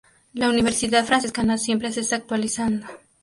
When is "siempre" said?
1.59-1.91